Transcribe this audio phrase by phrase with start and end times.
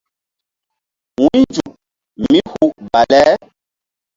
[1.19, 1.71] Wu̧ynzuk
[2.29, 3.21] mí hu bale.